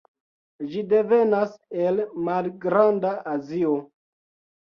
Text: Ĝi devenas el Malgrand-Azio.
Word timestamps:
Ĝi 0.69 0.79
devenas 0.93 1.53
el 1.89 2.01
Malgrand-Azio. 2.29 3.75